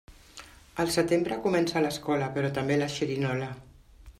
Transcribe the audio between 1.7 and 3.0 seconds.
l'escola, però també la